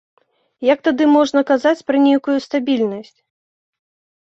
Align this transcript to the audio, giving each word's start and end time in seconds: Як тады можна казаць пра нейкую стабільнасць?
Як 0.67 0.79
тады 0.87 1.07
можна 1.17 1.43
казаць 1.51 1.85
пра 1.91 1.97
нейкую 2.07 2.37
стабільнасць? 2.49 3.15